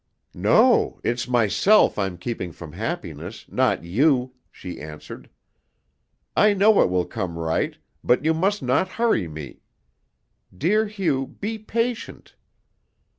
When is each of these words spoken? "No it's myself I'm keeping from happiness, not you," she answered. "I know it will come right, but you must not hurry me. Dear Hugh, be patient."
"No 0.33 0.99
it's 1.03 1.27
myself 1.27 1.99
I'm 1.99 2.17
keeping 2.17 2.51
from 2.51 2.73
happiness, 2.73 3.45
not 3.49 3.83
you," 3.83 4.33
she 4.51 4.81
answered. 4.81 5.29
"I 6.35 6.55
know 6.55 6.81
it 6.81 6.89
will 6.89 7.05
come 7.05 7.37
right, 7.37 7.77
but 8.03 8.25
you 8.25 8.33
must 8.33 8.63
not 8.63 8.89
hurry 8.97 9.27
me. 9.27 9.61
Dear 10.57 10.87
Hugh, 10.87 11.27
be 11.39 11.59
patient." 11.59 12.33